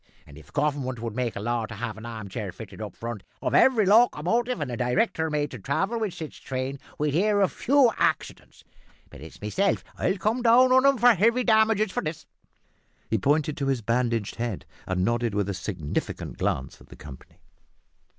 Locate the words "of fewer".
7.39-7.93